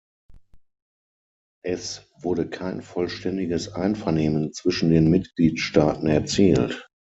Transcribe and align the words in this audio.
Es 1.63 2.09
wurde 2.21 2.49
kein 2.49 2.81
vollständiges 2.81 3.71
Einvernehmen 3.73 4.51
zwischen 4.51 4.89
den 4.89 5.11
Mitgliedstaaten 5.11 6.07
erzielt. 6.07 6.89